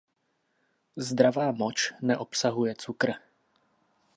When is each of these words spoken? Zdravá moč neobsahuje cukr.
Zdravá 0.97 1.51
moč 1.51 1.93
neobsahuje 2.01 2.75
cukr. 2.75 3.13